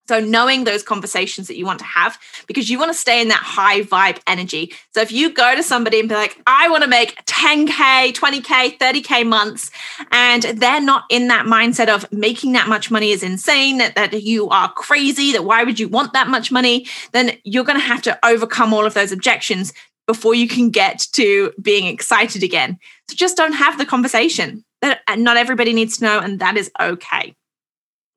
So, 0.08 0.22
knowing 0.22 0.64
those 0.64 0.84
conversations 0.84 1.48
that 1.48 1.58
you 1.58 1.66
want 1.66 1.80
to 1.80 1.86
have 1.86 2.18
because 2.48 2.70
you 2.70 2.80
want 2.80 2.92
to 2.92 2.98
stay 2.98 3.22
in 3.22 3.28
that 3.28 3.42
high 3.44 3.82
vibe 3.82 4.20
energy. 4.26 4.74
So, 4.94 5.02
if 5.02 5.12
you 5.12 5.34
go 5.34 5.56
to 5.56 5.64
somebody 5.64 6.00
and 6.00 6.08
be 6.08 6.16
like, 6.16 6.42
I 6.48 6.70
want 6.70 6.84
to 6.84 6.90
make 6.90 7.16
10K, 7.26 8.14
20K, 8.14 8.78
30K 8.78 9.28
months, 9.28 9.70
and 10.12 10.44
they're 10.44 10.82
not 10.82 11.04
in 11.10 11.28
that 11.28 11.46
mindset 11.46 11.90
of 11.90 12.10
making 12.12 12.54
that 12.54 12.70
much 12.70 12.90
money 12.90 13.12
is 13.12 13.22
insane, 13.22 13.80
that, 13.80 13.96
that 13.96 14.24
you 14.24 14.48
are 14.50 14.72
crazy, 14.72 15.34
that 15.34 15.44
why 15.44 15.64
would 15.64 15.80
you 15.80 15.90
want 15.90 16.14
that 16.14 16.28
much 16.28 16.52
money, 16.52 16.88
then 17.12 17.38
you're 17.44 17.66
going 17.66 17.80
to 17.80 17.86
have 17.86 18.02
to 18.04 18.18
overcome 18.26 18.74
all 18.74 18.86
of 18.86 18.94
those 18.94 19.12
objections 19.12 19.74
before 20.06 20.34
you 20.34 20.48
can 20.48 20.70
get 20.70 21.06
to 21.12 21.52
being 21.62 21.86
excited 21.86 22.44
again. 22.44 22.80
So, 23.10 23.16
just 23.16 23.36
don't 23.36 23.54
have 23.54 23.78
the 23.78 23.86
conversation. 23.86 24.64
That 24.82 25.02
uh, 25.08 25.16
not 25.16 25.38
everybody 25.38 25.74
needs 25.74 25.98
to 25.98 26.04
know, 26.06 26.20
and 26.20 26.40
that 26.40 26.56
is 26.56 26.72
okay. 26.80 27.36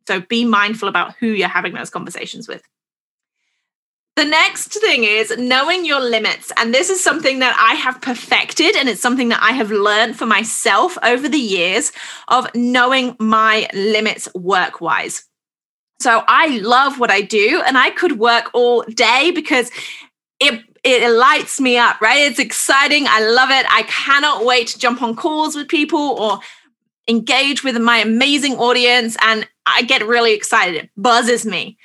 So 0.06 0.20
be 0.20 0.44
mindful 0.44 0.88
about 0.88 1.14
who 1.16 1.26
you're 1.28 1.48
having 1.48 1.74
those 1.74 1.90
conversations 1.90 2.48
with. 2.48 2.62
The 4.16 4.24
next 4.24 4.74
thing 4.80 5.04
is 5.04 5.34
knowing 5.38 5.86
your 5.86 6.00
limits. 6.00 6.52
And 6.58 6.74
this 6.74 6.90
is 6.90 7.02
something 7.02 7.38
that 7.38 7.56
I 7.58 7.74
have 7.76 8.02
perfected, 8.02 8.76
and 8.76 8.88
it's 8.88 9.00
something 9.00 9.30
that 9.30 9.42
I 9.42 9.52
have 9.52 9.70
learned 9.70 10.18
for 10.18 10.26
myself 10.26 10.98
over 11.02 11.28
the 11.28 11.38
years 11.38 11.92
of 12.28 12.46
knowing 12.54 13.16
my 13.18 13.68
limits 13.72 14.28
work 14.34 14.80
wise. 14.80 15.24
So 16.00 16.24
I 16.26 16.58
love 16.58 16.98
what 16.98 17.10
I 17.10 17.20
do 17.20 17.62
and 17.66 17.76
I 17.76 17.90
could 17.90 18.18
work 18.18 18.50
all 18.54 18.82
day 18.82 19.30
because 19.34 19.70
it 20.40 20.64
it 20.82 21.10
lights 21.10 21.60
me 21.60 21.76
up, 21.76 22.00
right? 22.00 22.22
It's 22.22 22.38
exciting. 22.38 23.04
I 23.06 23.20
love 23.20 23.50
it. 23.50 23.66
I 23.68 23.82
cannot 23.82 24.46
wait 24.46 24.68
to 24.68 24.78
jump 24.78 25.02
on 25.02 25.14
calls 25.14 25.54
with 25.54 25.68
people 25.68 26.00
or 26.00 26.40
engage 27.06 27.62
with 27.62 27.76
my 27.76 27.98
amazing 27.98 28.56
audience 28.56 29.14
and 29.20 29.46
I 29.66 29.82
get 29.82 30.06
really 30.06 30.32
excited. 30.34 30.84
It 30.84 30.90
buzzes 30.96 31.44
me. 31.44 31.78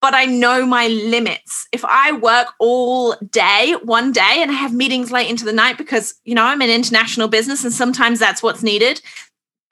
But 0.00 0.14
I 0.14 0.24
know 0.24 0.66
my 0.66 0.88
limits. 0.88 1.68
If 1.70 1.84
I 1.84 2.10
work 2.10 2.48
all 2.58 3.14
day, 3.30 3.76
one 3.84 4.10
day, 4.10 4.38
and 4.38 4.50
I 4.50 4.54
have 4.54 4.74
meetings 4.74 5.12
late 5.12 5.30
into 5.30 5.44
the 5.44 5.52
night 5.52 5.78
because, 5.78 6.14
you 6.24 6.34
know, 6.34 6.42
I'm 6.42 6.60
an 6.60 6.70
international 6.70 7.28
business 7.28 7.62
and 7.62 7.72
sometimes 7.72 8.18
that's 8.18 8.42
what's 8.42 8.64
needed, 8.64 9.00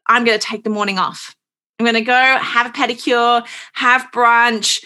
I'm 0.06 0.24
going 0.24 0.38
to 0.38 0.46
take 0.46 0.62
the 0.62 0.70
morning 0.70 1.00
off. 1.00 1.34
I'm 1.78 1.84
going 1.84 1.94
to 1.94 2.02
go 2.02 2.12
have 2.12 2.66
a 2.66 2.70
pedicure, 2.70 3.44
have 3.72 4.06
brunch, 4.12 4.84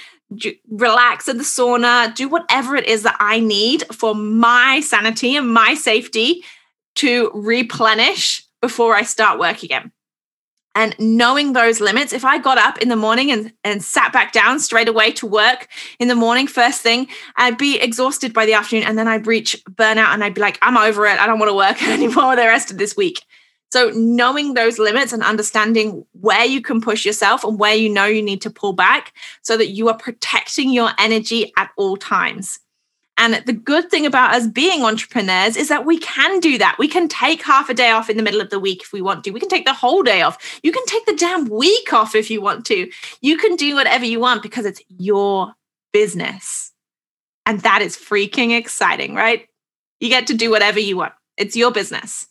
relax 0.71 1.29
in 1.29 1.37
the 1.37 1.45
sauna, 1.45 2.15
do 2.15 2.29
whatever 2.29 2.77
it 2.77 2.87
is 2.87 3.03
that 3.03 3.17
I 3.21 3.41
need 3.41 3.85
for 3.93 4.15
my 4.15 4.81
sanity 4.81 5.37
and 5.37 5.53
my 5.53 5.75
safety 5.75 6.43
to 6.97 7.31
replenish 7.35 8.47
before 8.63 8.95
I 8.95 9.03
start 9.03 9.39
work 9.39 9.63
again. 9.63 9.93
And 10.75 10.95
knowing 10.99 11.53
those 11.53 11.81
limits, 11.81 12.13
if 12.13 12.25
I 12.25 12.39
got 12.39 12.59
up 12.59 12.79
in 12.79 12.89
the 12.89 12.97
morning 12.97 13.31
and, 13.31 13.53
and 13.63 13.83
sat 13.83 14.13
back 14.13 14.33
down 14.33 14.59
straight 14.59 14.89
away 14.89 15.13
to 15.13 15.27
work 15.27 15.69
in 16.01 16.09
the 16.09 16.17
morning, 16.17 16.49
first 16.49 16.83
thing, 16.83 17.07
I'd 17.37 17.59
be 17.59 17.79
exhausted 17.79 18.33
by 18.33 18.45
the 18.45 18.55
afternoon. 18.55 18.85
And 18.85 18.99
then 18.99 19.07
I'd 19.07 19.27
reach 19.27 19.63
burnout 19.71 20.13
and 20.13 20.25
I'd 20.25 20.35
be 20.35 20.41
like, 20.41 20.59
I'm 20.63 20.77
over 20.77 21.07
it. 21.07 21.21
I 21.21 21.27
don't 21.27 21.39
want 21.39 21.51
to 21.51 21.55
work 21.55 21.83
anymore 21.89 22.35
the 22.35 22.43
rest 22.43 22.71
of 22.71 22.79
this 22.79 22.97
week. 22.97 23.23
So, 23.71 23.91
knowing 23.91 24.55
those 24.55 24.79
limits 24.79 25.13
and 25.13 25.23
understanding 25.25 26.07
where 26.13 26.45
you 26.45 26.61
can 26.61 26.81
push 26.81 27.05
yourself 27.05 27.43
and 27.43 27.59
where 27.59 27.75
you 27.75 27.89
know 27.89 28.05
you 28.05 28.23
need 28.23 28.41
to 28.43 28.51
pull 28.51 28.73
back 28.73 29.13
so 29.43 29.57
that 29.57 29.71
you 29.71 29.89
are 29.89 29.97
protecting 29.97 30.73
your 30.73 30.91
energy 30.97 31.53
at 31.57 31.71
all 31.77 31.97
times. 31.97 32.61
And 33.17 33.35
the 33.47 33.53
good 33.53 33.91
thing 33.91 34.07
about 34.07 34.35
us 34.35 34.47
being 34.47 34.83
entrepreneurs 34.83 35.57
is 35.57 35.69
that 35.69 35.87
we 35.87 35.99
can 35.99 36.41
do 36.41 36.59
that. 36.59 36.77
We 36.79 36.89
can 36.89 37.09
take 37.09 37.43
half 37.43 37.69
a 37.69 37.75
day 37.75 37.91
off 37.91 38.11
in 38.11 38.17
the 38.17 38.25
middle 38.25 38.41
of 38.41 38.51
the 38.51 38.59
week 38.59 38.83
if 38.83 38.93
we 38.93 39.01
want 39.01 39.23
to. 39.25 39.31
We 39.31 39.39
can 39.39 39.49
take 39.49 39.67
the 39.67 39.73
whole 39.73 40.03
day 40.03 40.23
off. 40.23 40.61
You 40.63 40.73
can 40.73 40.85
take 40.87 41.07
the 41.07 41.15
damn 41.15 41.47
week 41.47 41.93
off 41.93 42.17
if 42.17 42.29
you 42.31 42.41
want 42.41 42.67
to. 42.67 42.91
You 43.21 43.37
can 43.37 43.55
do 43.55 43.77
whatever 43.77 44.05
you 44.05 44.19
want 44.19 44.43
because 44.43 44.67
it's 44.67 44.83
your 44.89 45.55
business. 45.93 46.73
And 47.47 47.61
that 47.61 47.83
is 47.83 47.97
freaking 47.97 48.57
exciting, 48.57 49.15
right? 49.15 49.49
You 50.01 50.09
get 50.09 50.27
to 50.27 50.35
do 50.35 50.51
whatever 50.51 50.81
you 50.81 50.97
want. 50.97 51.13
It's 51.37 51.57
your 51.57 51.71
business. 51.71 52.27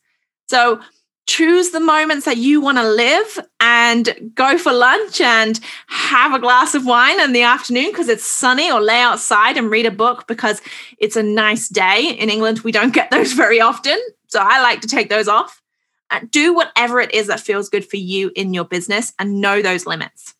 So, 0.49 0.81
choose 1.25 1.71
the 1.71 1.79
moments 1.79 2.25
that 2.25 2.37
you 2.37 2.59
want 2.59 2.77
to 2.77 2.87
live 2.87 3.39
and 3.59 4.31
go 4.35 4.57
for 4.57 4.73
lunch 4.73 5.21
and 5.21 5.59
have 5.87 6.33
a 6.33 6.39
glass 6.39 6.75
of 6.75 6.85
wine 6.85 7.19
in 7.21 7.31
the 7.31 7.43
afternoon 7.43 7.91
because 7.91 8.09
it's 8.09 8.25
sunny 8.25 8.71
or 8.71 8.81
lay 8.81 8.99
outside 8.99 9.57
and 9.57 9.71
read 9.71 9.85
a 9.85 9.91
book 9.91 10.27
because 10.27 10.61
it's 10.97 11.15
a 11.15 11.23
nice 11.23 11.69
day. 11.69 12.09
In 12.09 12.29
England, 12.29 12.59
we 12.59 12.71
don't 12.71 12.93
get 12.93 13.09
those 13.09 13.33
very 13.43 13.61
often. 13.61 13.97
So 14.27 14.39
I 14.41 14.61
like 14.61 14.81
to 14.81 14.87
take 14.87 15.09
those 15.09 15.27
off. 15.27 15.61
Uh, 16.09 16.19
do 16.29 16.53
whatever 16.53 16.99
it 16.99 17.13
is 17.13 17.27
that 17.27 17.39
feels 17.39 17.69
good 17.69 17.87
for 17.87 17.97
you 17.97 18.31
in 18.35 18.53
your 18.53 18.65
business 18.65 19.13
and 19.17 19.41
know 19.41 19.61
those 19.61 19.87
limits. 19.87 20.35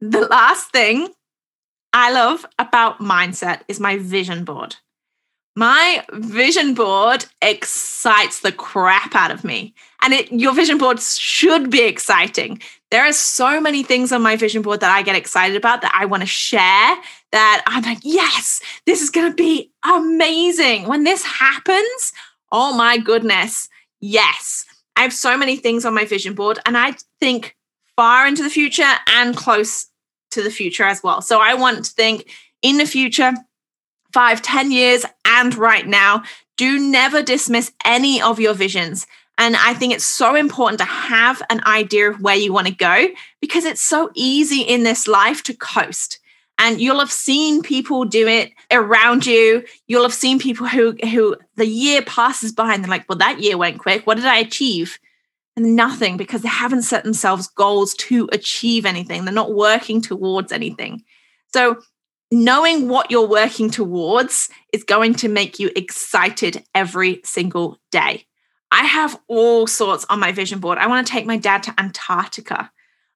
The 0.00 0.20
last 0.20 0.70
thing 0.70 1.08
I 1.92 2.12
love 2.12 2.46
about 2.58 3.00
mindset 3.00 3.62
is 3.66 3.80
my 3.80 3.98
vision 3.98 4.44
board. 4.44 4.76
My 5.56 6.04
vision 6.12 6.74
board 6.74 7.24
excites 7.42 8.40
the 8.40 8.52
crap 8.52 9.14
out 9.14 9.30
of 9.30 9.42
me. 9.42 9.74
And 10.02 10.14
it, 10.14 10.30
your 10.30 10.54
vision 10.54 10.78
board 10.78 11.00
should 11.00 11.70
be 11.70 11.82
exciting. 11.82 12.60
There 12.90 13.04
are 13.04 13.12
so 13.12 13.60
many 13.60 13.82
things 13.82 14.12
on 14.12 14.22
my 14.22 14.36
vision 14.36 14.62
board 14.62 14.80
that 14.80 14.94
I 14.94 15.02
get 15.02 15.16
excited 15.16 15.56
about 15.56 15.82
that 15.82 15.92
I 15.94 16.06
want 16.06 16.22
to 16.22 16.28
share 16.28 16.96
that 17.32 17.62
I'm 17.66 17.82
like, 17.82 17.98
yes, 18.02 18.62
this 18.86 19.02
is 19.02 19.10
going 19.10 19.30
to 19.30 19.34
be 19.34 19.72
amazing. 19.84 20.86
When 20.86 21.04
this 21.04 21.24
happens, 21.24 22.12
oh 22.52 22.76
my 22.76 22.96
goodness, 22.96 23.68
yes. 24.00 24.64
I 24.96 25.02
have 25.02 25.12
so 25.12 25.36
many 25.36 25.56
things 25.56 25.84
on 25.84 25.94
my 25.94 26.04
vision 26.04 26.34
board 26.34 26.58
and 26.66 26.78
I 26.78 26.94
think 27.20 27.56
far 27.96 28.26
into 28.26 28.42
the 28.42 28.50
future 28.50 28.94
and 29.08 29.36
close 29.36 29.88
to 30.30 30.42
the 30.42 30.50
future 30.50 30.84
as 30.84 31.02
well. 31.02 31.20
So 31.20 31.40
I 31.40 31.54
want 31.54 31.84
to 31.84 31.90
think 31.90 32.30
in 32.62 32.78
the 32.78 32.86
future, 32.86 33.32
five, 34.12 34.42
ten 34.42 34.70
years, 34.70 35.04
and 35.24 35.54
right 35.54 35.86
now. 35.86 36.22
Do 36.56 36.78
never 36.78 37.22
dismiss 37.22 37.72
any 37.84 38.20
of 38.20 38.40
your 38.40 38.54
visions. 38.54 39.06
And 39.38 39.54
I 39.54 39.72
think 39.72 39.94
it's 39.94 40.04
so 40.04 40.34
important 40.34 40.80
to 40.80 40.84
have 40.84 41.40
an 41.48 41.62
idea 41.64 42.10
of 42.10 42.20
where 42.20 42.34
you 42.34 42.52
want 42.52 42.66
to 42.66 42.74
go 42.74 43.06
because 43.40 43.64
it's 43.64 43.80
so 43.80 44.10
easy 44.14 44.62
in 44.62 44.82
this 44.82 45.06
life 45.06 45.44
to 45.44 45.54
coast. 45.54 46.18
And 46.58 46.80
you'll 46.80 46.98
have 46.98 47.12
seen 47.12 47.62
people 47.62 48.04
do 48.04 48.26
it 48.26 48.50
around 48.72 49.24
you. 49.26 49.64
You'll 49.86 50.02
have 50.02 50.12
seen 50.12 50.40
people 50.40 50.66
who 50.66 50.96
who 51.04 51.36
the 51.54 51.66
year 51.66 52.02
passes 52.02 52.50
by 52.50 52.74
and 52.74 52.82
they're 52.82 52.90
like, 52.90 53.08
well, 53.08 53.18
that 53.18 53.40
year 53.40 53.56
went 53.56 53.78
quick. 53.78 54.04
What 54.04 54.16
did 54.16 54.26
I 54.26 54.38
achieve? 54.38 54.98
And 55.56 55.76
nothing 55.76 56.16
because 56.16 56.42
they 56.42 56.48
haven't 56.48 56.82
set 56.82 57.04
themselves 57.04 57.46
goals 57.46 57.94
to 57.94 58.28
achieve 58.32 58.84
anything. 58.84 59.24
They're 59.24 59.32
not 59.32 59.54
working 59.54 60.00
towards 60.00 60.50
anything. 60.50 61.04
So 61.52 61.80
knowing 62.30 62.88
what 62.88 63.10
you're 63.10 63.26
working 63.26 63.70
towards 63.70 64.48
is 64.72 64.84
going 64.84 65.14
to 65.14 65.28
make 65.28 65.58
you 65.58 65.70
excited 65.74 66.64
every 66.74 67.20
single 67.24 67.78
day. 67.90 68.26
I 68.70 68.84
have 68.84 69.18
all 69.28 69.66
sorts 69.66 70.04
on 70.10 70.20
my 70.20 70.32
vision 70.32 70.58
board. 70.58 70.78
I 70.78 70.88
want 70.88 71.06
to 71.06 71.12
take 71.12 71.26
my 71.26 71.38
dad 71.38 71.62
to 71.64 71.74
Antarctica. 71.78 72.70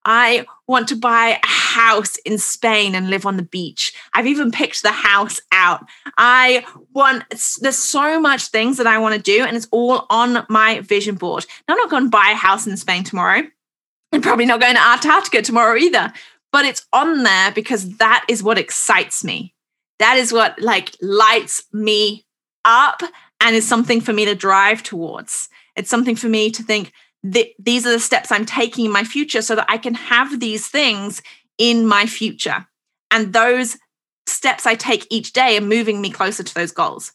I 0.05 0.47
want 0.67 0.89
to 0.89 0.97
buy 0.97 1.39
a 1.43 1.47
house 1.47 2.17
in 2.25 2.39
Spain 2.39 2.95
and 2.95 3.11
live 3.11 3.25
on 3.25 3.37
the 3.37 3.45
beach. 3.45 3.93
I've 4.15 4.27
even 4.27 4.51
picked 4.51 4.83
the 4.83 4.91
house 4.91 5.41
out. 5.53 5.85
I 6.19 6.65
want, 6.93 7.25
there's 7.61 7.77
so 7.77 8.21
much 8.21 8.47
things 8.47 8.79
that 8.79 8.87
I 8.87 8.99
want 8.99 9.15
to 9.15 9.21
do, 9.21 9.45
and 9.45 9.57
it's 9.57 9.69
all 9.71 10.07
on 10.11 10.45
my 10.49 10.81
vision 10.81 11.15
board. 11.15 11.47
Now, 11.69 11.75
I'm 11.75 11.79
not 11.79 11.91
going 11.91 12.05
to 12.05 12.11
buy 12.11 12.31
a 12.33 12.37
house 12.37 12.67
in 12.67 12.77
Spain 12.77 13.05
tomorrow. 13.05 13.43
I'm 14.13 14.23
probably 14.23 14.45
not 14.45 14.61
going 14.61 14.75
to 14.75 14.81
Antarctica 14.81 15.41
tomorrow 15.41 15.77
either 15.77 16.13
but 16.53 16.65
it's 16.65 16.87
on 16.93 17.23
there 17.23 17.51
because 17.53 17.97
that 17.97 18.25
is 18.29 18.43
what 18.43 18.59
excites 18.59 19.25
me. 19.25 19.55
That 19.99 20.19
is 20.19 20.33
what 20.33 20.61
like 20.61 20.95
lights 21.01 21.65
me 21.73 22.25
up 22.65 23.03
and 23.41 23.57
is 23.57 23.67
something 23.67 24.01
for 24.01 24.13
me 24.13 24.25
to 24.27 24.35
drive 24.35 24.83
towards. 24.83 25.49
It's 25.75 25.91
something 25.91 26.17
for 26.17 26.29
me 26.29 26.51
to 26.51 26.63
think 26.63 26.93
that 27.25 27.49
these 27.59 27.87
are 27.87 27.93
the 27.93 28.01
steps 28.01 28.31
I'm 28.31 28.47
taking 28.47 28.85
in 28.85 28.93
my 28.93 29.05
future 29.05 29.43
so 29.43 29.57
that 29.57 29.67
I 29.69 29.79
can 29.79 29.95
have 29.95 30.41
these 30.41 30.67
things 30.67 31.23
in 31.59 31.87
my 31.87 32.07
future. 32.07 32.67
And 33.11 33.33
those 33.33 33.79
steps 34.27 34.67
I 34.67 34.75
take 34.75 35.07
each 35.11 35.33
day 35.33 35.57
are 35.57 35.63
moving 35.63 36.01
me 36.01 36.11
closer 36.11 36.43
to 36.43 36.55
those 36.55 36.73
goals. 36.73 37.13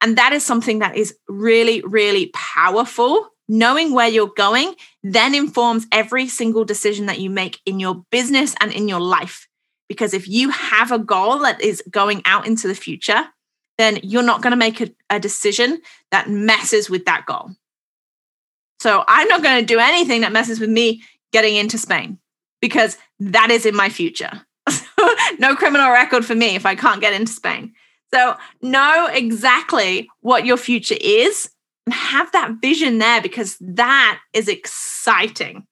And 0.00 0.18
that 0.18 0.32
is 0.32 0.44
something 0.44 0.80
that 0.80 0.96
is 0.96 1.16
really, 1.28 1.80
really 1.82 2.30
powerful 2.34 3.31
knowing 3.48 3.92
where 3.92 4.08
you're 4.08 4.32
going 4.36 4.74
then 5.02 5.34
informs 5.34 5.86
every 5.92 6.28
single 6.28 6.64
decision 6.64 7.06
that 7.06 7.18
you 7.18 7.28
make 7.28 7.60
in 7.66 7.80
your 7.80 8.04
business 8.10 8.54
and 8.60 8.72
in 8.72 8.88
your 8.88 9.00
life. 9.00 9.48
Because 9.88 10.14
if 10.14 10.28
you 10.28 10.50
have 10.50 10.92
a 10.92 10.98
goal 10.98 11.40
that 11.40 11.60
is 11.60 11.82
going 11.90 12.22
out 12.24 12.46
into 12.46 12.68
the 12.68 12.74
future, 12.74 13.24
then 13.78 13.98
you're 14.02 14.22
not 14.22 14.42
going 14.42 14.52
to 14.52 14.56
make 14.56 14.80
a, 14.80 14.90
a 15.10 15.18
decision 15.18 15.80
that 16.10 16.30
messes 16.30 16.88
with 16.88 17.04
that 17.06 17.26
goal. 17.26 17.50
So 18.80 19.04
I'm 19.06 19.28
not 19.28 19.42
going 19.42 19.60
to 19.60 19.66
do 19.66 19.78
anything 19.78 20.22
that 20.22 20.32
messes 20.32 20.60
with 20.60 20.70
me 20.70 21.02
getting 21.32 21.56
into 21.56 21.78
Spain 21.78 22.18
because 22.60 22.96
that 23.20 23.50
is 23.50 23.66
in 23.66 23.76
my 23.76 23.88
future. 23.88 24.42
no 25.38 25.54
criminal 25.56 25.90
record 25.90 26.24
for 26.24 26.34
me 26.34 26.54
if 26.54 26.64
I 26.64 26.74
can't 26.74 27.00
get 27.00 27.12
into 27.12 27.32
Spain. 27.32 27.74
So 28.12 28.36
know 28.60 29.08
exactly 29.12 30.08
what 30.20 30.46
your 30.46 30.56
future 30.56 30.96
is 31.00 31.50
and 31.86 31.94
have 31.94 32.30
that 32.32 32.56
vision 32.60 32.98
there 32.98 33.20
because 33.20 33.56
that 33.60 34.20
is 34.32 34.48
exciting. 34.48 35.66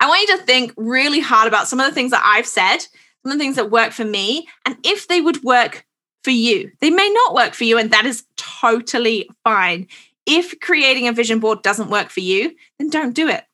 I 0.00 0.08
want 0.08 0.28
you 0.28 0.36
to 0.38 0.42
think 0.44 0.72
really 0.76 1.20
hard 1.20 1.46
about 1.46 1.68
some 1.68 1.80
of 1.80 1.86
the 1.86 1.94
things 1.94 2.10
that 2.10 2.22
I've 2.24 2.46
said, 2.46 2.78
some 2.78 3.32
of 3.32 3.32
the 3.32 3.38
things 3.38 3.56
that 3.56 3.70
work 3.70 3.92
for 3.92 4.04
me, 4.04 4.48
and 4.66 4.76
if 4.82 5.06
they 5.08 5.20
would 5.20 5.42
work 5.44 5.86
for 6.24 6.30
you. 6.30 6.70
They 6.80 6.90
may 6.90 7.08
not 7.08 7.34
work 7.34 7.54
for 7.54 7.64
you, 7.64 7.78
and 7.78 7.90
that 7.90 8.06
is 8.06 8.24
totally 8.36 9.28
fine. 9.44 9.88
If 10.26 10.58
creating 10.60 11.08
a 11.08 11.12
vision 11.12 11.40
board 11.40 11.62
doesn't 11.62 11.90
work 11.90 12.10
for 12.10 12.20
you, 12.20 12.54
then 12.78 12.90
don't 12.90 13.14
do 13.14 13.28
it. 13.28 13.44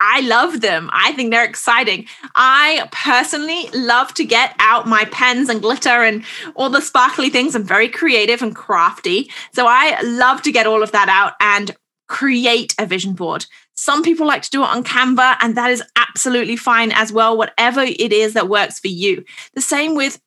I 0.00 0.20
love 0.20 0.62
them. 0.62 0.88
I 0.92 1.12
think 1.12 1.30
they're 1.30 1.44
exciting. 1.44 2.06
I 2.34 2.88
personally 2.90 3.68
love 3.74 4.14
to 4.14 4.24
get 4.24 4.54
out 4.58 4.88
my 4.88 5.04
pens 5.06 5.48
and 5.48 5.60
glitter 5.60 6.02
and 6.02 6.24
all 6.54 6.70
the 6.70 6.80
sparkly 6.80 7.28
things. 7.28 7.54
I'm 7.54 7.64
very 7.64 7.88
creative 7.88 8.42
and 8.42 8.56
crafty. 8.56 9.30
So 9.52 9.66
I 9.68 10.00
love 10.02 10.40
to 10.42 10.52
get 10.52 10.66
all 10.66 10.82
of 10.82 10.92
that 10.92 11.08
out 11.08 11.34
and 11.40 11.76
create 12.08 12.74
a 12.78 12.86
vision 12.86 13.12
board. 13.12 13.46
Some 13.74 14.02
people 14.02 14.26
like 14.26 14.42
to 14.42 14.50
do 14.50 14.62
it 14.62 14.68
on 14.68 14.84
Canva, 14.84 15.36
and 15.40 15.56
that 15.56 15.70
is 15.70 15.82
absolutely 15.96 16.56
fine 16.56 16.92
as 16.92 17.12
well, 17.12 17.36
whatever 17.38 17.82
it 17.82 18.12
is 18.12 18.34
that 18.34 18.48
works 18.48 18.78
for 18.78 18.88
you. 18.88 19.24
The 19.54 19.60
same 19.60 19.94
with 19.94 20.20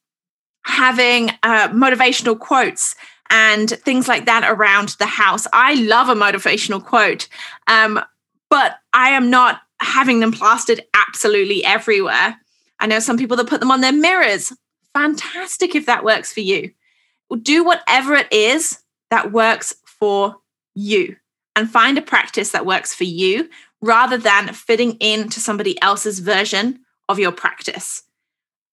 having 0.66 1.30
uh, 1.44 1.68
motivational 1.70 2.40
quotes 2.40 2.96
and 3.30 3.70
things 3.70 4.08
like 4.08 4.26
that 4.26 4.50
around 4.50 4.90
the 5.00 5.06
house. 5.06 5.46
I 5.52 5.74
love 5.76 6.10
a 6.10 6.16
motivational 6.16 6.84
quote. 6.84 7.28
Um, 7.68 8.00
but 8.54 8.78
I 8.94 9.10
am 9.10 9.32
not 9.32 9.64
having 9.80 10.20
them 10.20 10.32
plastered 10.32 10.80
absolutely 10.94 11.66
everywhere. 11.66 12.40
I 12.80 12.86
know 12.86 13.00
some 13.00 13.18
people 13.18 13.36
that 13.38 13.48
put 13.48 13.60
them 13.60 13.72
on 13.72 13.82
their 13.82 13.92
mirrors. 13.92 14.54
Fantastic 14.94 15.74
if 15.74 15.88
that 15.88 16.04
works 16.04 16.32
for 16.32 16.42
you. 16.42 16.70
Do 17.42 17.64
whatever 17.64 18.14
it 18.14 18.32
is 18.32 18.78
that 19.10 19.32
works 19.32 19.74
for 19.88 20.36
you 20.76 21.16
and 21.56 21.68
find 21.68 21.98
a 21.98 22.02
practice 22.04 22.52
that 22.52 22.64
works 22.64 22.94
for 22.94 23.06
you 23.06 23.50
rather 23.82 24.20
than 24.20 24.54
fitting 24.54 24.98
into 25.00 25.40
somebody 25.40 25.82
else's 25.82 26.20
version 26.20 26.82
of 27.10 27.18
your 27.18 27.32
practice. 27.32 28.04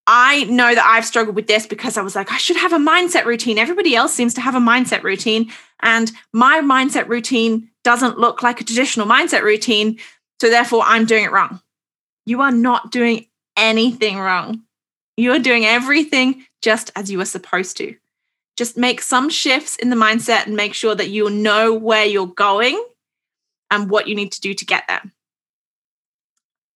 I 0.07 0.45
know 0.45 0.75
that 0.75 0.85
I've 0.85 1.07
struggled 1.07 1.37
with 1.37 1.47
this 1.47 1.67
because 1.67 1.97
I 1.97 2.03
was 2.03 2.15
like, 2.15 2.31
I 2.31 2.37
should 2.37 2.59
have 2.59 2.75
a 2.75 2.79
mindset 2.79 3.25
routine. 3.25 3.57
Everybody 3.57 3.97
else 3.97 4.13
seems 4.13 4.35
to 4.35 4.43
have 4.43 4.55
a 4.55 4.61
mindset 4.61 5.05
routine. 5.05 5.51
And 5.81 6.13
my 6.35 6.61
mindset 6.61 7.09
routine 7.09 7.70
doesn't 7.85 8.19
look 8.19 8.43
like 8.43 8.61
a 8.61 8.65
traditional 8.65 9.07
mindset 9.07 9.43
routine. 9.43 9.99
So 10.41 10.51
therefore, 10.51 10.83
I'm 10.85 11.07
doing 11.07 11.25
it 11.25 11.33
wrong. 11.33 11.61
You 12.27 12.41
are 12.43 12.53
not 12.53 12.91
doing 12.91 13.27
anything 13.57 14.19
wrong. 14.19 14.63
You 15.17 15.33
are 15.33 15.39
doing 15.39 15.65
everything 15.65 16.47
just 16.63 16.91
as 16.97 17.11
you 17.11 17.21
are 17.21 17.27
supposed 17.27 17.77
to. 17.79 17.95
Just 18.57 18.77
make 18.77 19.01
some 19.01 19.31
shifts 19.31 19.77
in 19.77 19.91
the 19.91 19.97
mindset 19.97 20.47
and 20.47 20.57
make 20.57 20.75
sure 20.75 20.95
that 20.95 21.11
you 21.11 21.31
know 21.31 21.75
where 21.75 22.05
you're 22.05 22.27
going 22.27 22.83
and 23.71 23.91
what 23.91 24.09
you 24.09 24.15
need 24.15 24.33
to 24.33 24.41
do 24.41 24.55
to 24.55 24.65
get 24.65 24.85
there. 24.89 25.03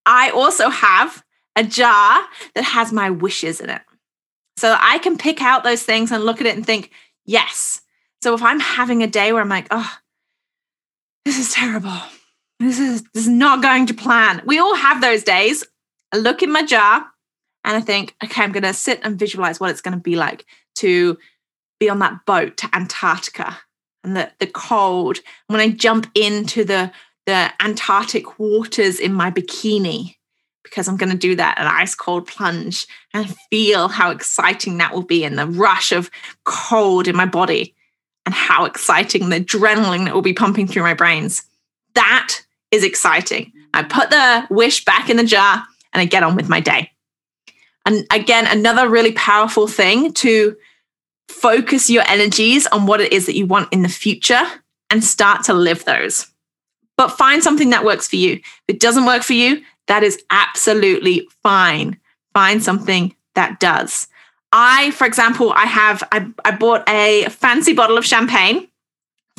I 0.07 0.31
also 0.31 0.69
have 0.69 1.25
a 1.57 1.65
jar 1.65 2.25
that 2.55 2.65
has 2.65 2.93
my 2.93 3.11
wishes 3.11 3.61
in 3.61 3.71
it. 3.71 3.83
So 4.57 4.77
I 4.79 4.99
can 4.99 5.19
pick 5.19 5.43
out 5.43 5.65
those 5.65 5.83
things 5.83 6.13
and 6.13 6.25
look 6.25 6.41
at 6.41 6.47
it 6.47 6.57
and 6.57 6.65
think, 6.65 6.91
yes. 7.25 7.81
So 8.23 8.35
if 8.35 8.43
I'm 8.43 8.61
having 8.61 9.03
a 9.03 9.07
day 9.07 9.33
where 9.33 9.43
I'm 9.43 9.49
like, 9.49 9.67
oh, 9.71 9.91
this 11.25 11.39
is 11.39 11.53
terrible. 11.53 11.99
This 12.61 12.79
is, 12.79 13.03
this 13.15 13.25
is 13.25 13.29
not 13.29 13.63
going 13.63 13.87
to 13.87 13.95
plan. 13.95 14.43
We 14.47 14.59
all 14.59 14.75
have 14.75 15.01
those 15.01 15.23
days. 15.23 15.65
I 16.13 16.19
look 16.19 16.43
in 16.43 16.53
my 16.53 16.65
jar 16.65 17.07
and 17.65 17.77
I 17.77 17.81
think, 17.81 18.15
okay, 18.23 18.43
I'm 18.43 18.53
going 18.53 18.63
to 18.63 18.73
sit 18.73 19.01
and 19.03 19.19
visualize 19.19 19.59
what 19.59 19.71
it's 19.71 19.81
going 19.81 19.97
to 19.97 20.01
be 20.01 20.17
like 20.17 20.45
to 20.77 21.19
be 21.81 21.89
on 21.89 21.99
that 22.01 22.25
boat 22.27 22.57
to 22.59 22.71
Antarctica 22.73 23.59
and 24.03 24.17
the, 24.17 24.31
the 24.39 24.47
cold. 24.47 25.19
When 25.49 25.61
I 25.61 25.71
jump 25.71 26.11
into 26.15 26.65
the, 26.65 26.93
the 27.27 27.51
Antarctic 27.61 28.39
waters 28.39 29.01
in 29.01 29.13
my 29.13 29.31
bikini, 29.31 30.17
because 30.63 30.89
I'm 30.89 30.97
going 30.97 31.13
to 31.13 31.19
do 31.19 31.37
that 31.37 31.59
an 31.59 31.67
ice 31.67 31.95
cold 31.95 32.27
plunge 32.27 32.87
and 33.13 33.35
feel 33.51 33.89
how 33.89 34.11
exciting 34.11 34.79
that 34.79 34.95
will 34.95 35.03
be 35.03 35.25
and 35.25 35.39
the 35.39 35.47
rush 35.47 35.93
of 35.93 36.11
cold 36.45 37.07
in 37.07 37.17
my 37.17 37.27
body 37.27 37.75
and 38.27 38.35
how 38.35 38.65
exciting 38.65 39.29
the 39.29 39.41
adrenaline 39.41 40.05
that 40.05 40.15
will 40.15 40.23
be 40.23 40.33
pumping 40.33 40.67
through 40.67 40.83
my 40.83 40.95
brains. 40.95 41.43
That 41.95 42.41
is 42.71 42.85
exciting. 42.85 43.53
I 43.73 43.83
put 43.83 44.11
the 44.11 44.47
wish 44.51 44.85
back 44.85 45.11
in 45.11 45.17
the 45.17 45.25
jar 45.25 45.63
and 45.93 46.01
I 46.01 46.05
get 46.05 46.23
on 46.23 46.37
with 46.37 46.49
my 46.49 46.61
day. 46.61 46.91
And 47.87 48.07
again, 48.11 48.47
another 48.47 48.89
really 48.89 49.13
powerful 49.13 49.69
thing 49.69 50.13
to 50.15 50.57
focus 51.29 51.91
your 51.91 52.05
energies 52.09 52.67
on 52.69 52.87
what 52.87 53.01
it 53.01 53.13
is 53.13 53.27
that 53.27 53.37
you 53.37 53.47
want 53.47 53.73
in 53.73 53.83
the 53.83 53.89
future 53.89 54.43
and 54.91 55.05
start 55.05 55.45
to 55.45 55.55
live 55.55 55.85
those. 55.85 56.27
But 56.97 57.09
find 57.09 57.43
something 57.43 57.71
that 57.71 57.85
works 57.85 58.09
for 58.09 58.17
you. 58.17 58.35
If 58.35 58.63
it 58.69 58.81
doesn't 58.81 59.07
work 59.07 59.23
for 59.23 59.33
you, 59.33 59.63
that 59.89 60.03
is 60.03 60.23
absolutely 60.31 61.29
fine. 61.43 61.99
Find 62.33 62.63
something 62.63 63.15
that 63.35 63.61
does. 63.61 64.09
I, 64.57 64.93
for 64.93 65.05
example, 65.05 65.53
I 65.53 65.65
have 65.65 66.05
I, 66.13 66.27
I 66.45 66.53
bought 66.53 66.89
a 66.89 67.25
fancy 67.29 67.73
bottle 67.73 67.99
of 67.99 68.07
champagne 68.07 68.69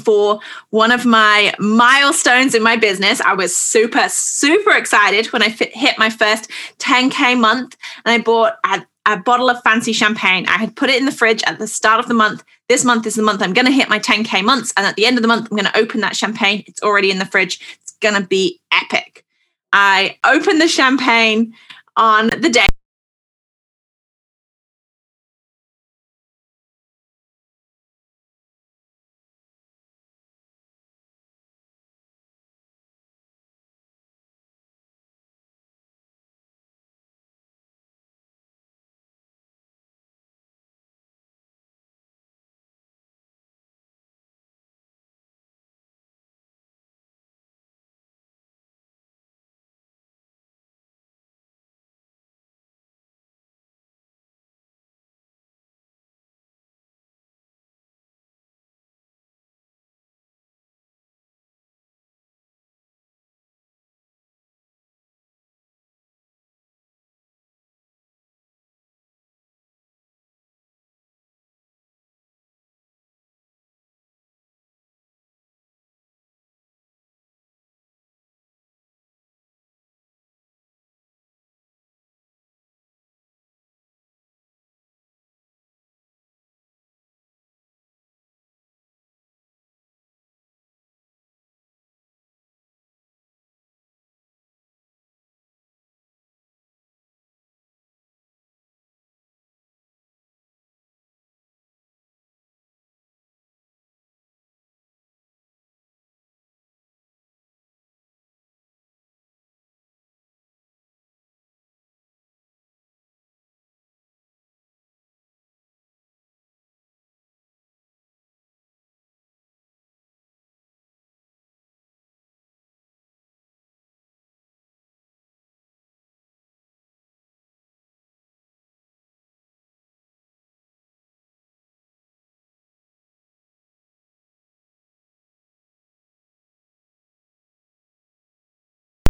for 0.04 0.42
one 0.72 0.92
of 0.92 1.06
my 1.06 1.54
milestones 1.58 2.54
in 2.54 2.62
my 2.62 2.76
business. 2.76 3.22
I 3.22 3.34
was 3.34 3.56
super, 3.56 4.10
super 4.10 4.72
excited 4.72 5.28
when 5.28 5.42
I 5.42 5.50
fit, 5.50 5.74
hit 5.74 5.98
my 5.98 6.10
first 6.10 6.52
10K 6.80 7.40
month 7.40 7.78
and 8.04 8.12
I 8.14 8.22
bought 8.22 8.58
a, 8.66 8.86
a, 9.06 9.16
bottle 9.16 9.50
of 9.50 9.64
fancy 9.64 9.94
champagne. 9.94 10.46
I 10.50 10.58
had 10.58 10.76
put 10.76 10.90
it 10.90 11.00
in 11.00 11.06
the 11.06 11.14
fridge 11.14 11.44
at 11.48 11.60
the 11.60 11.68
start 11.68 12.02
of 12.02 12.10
the 12.10 12.14
month. 12.14 12.44
This 12.68 12.84
month 12.84 13.08
is 13.08 13.16
the 13.16 13.24
month 13.24 13.42
I'm 13.42 13.54
going 13.54 13.68
to 13.68 13.72
hit 13.72 13.88
my 13.88 14.00
10K 14.00 14.44
months. 14.44 14.74
And 14.76 14.86
at 14.86 14.98
the 14.98 15.06
end 15.06 15.18
of 15.18 15.22
the 15.22 15.30
month, 15.30 15.48
I'm 15.50 15.58
going 15.58 15.72
to 15.72 15.80
open 15.80 16.02
that 16.02 16.18
champagne. 16.18 16.66
It's 16.68 16.84
already 16.84 17.10
in 17.10 17.20
the 17.20 17.26
fridge. 17.26 17.62
It's 17.82 17.94
going 18.02 18.22
to 18.22 18.28
be 18.28 18.60
epic. 18.74 19.24
I 19.72 20.18
opened 20.26 20.60
the 20.60 20.68
champagne 20.68 21.54
on 21.96 22.32
the 22.38 22.50
day 22.50 22.68